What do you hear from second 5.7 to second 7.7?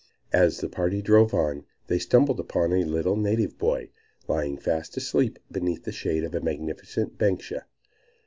the shade of a magnificent banksia.